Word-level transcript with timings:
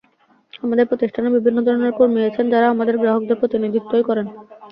আমাদের 0.63 0.89
প্রতিষ্ঠানে 0.89 1.29
বিভিন্ন 1.37 1.57
ধরনের 1.63 1.95
কর্মী 1.99 2.19
আছেন 2.29 2.45
যাঁরা 2.49 2.67
আমাদের 2.69 2.95
গ্রাহকদের 2.97 3.39
প্রতিনিধিত্বই 3.41 4.03
করেন। 4.09 4.25